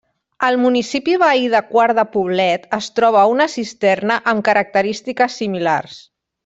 Al 0.45 0.55
municipi 0.61 1.17
veí 1.23 1.43
de 1.55 1.61
Quart 1.73 1.99
de 1.99 2.07
Poblet 2.15 2.67
es 2.79 2.89
troba 3.01 3.29
una 3.35 3.49
cisterna 3.59 4.21
amb 4.33 4.45
característiques 4.51 5.41
similars. 5.43 6.05